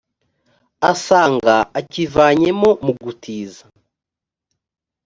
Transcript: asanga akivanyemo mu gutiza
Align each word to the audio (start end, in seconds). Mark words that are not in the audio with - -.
asanga 0.91 1.55
akivanyemo 1.79 2.69
mu 2.85 2.93
gutiza 3.03 3.63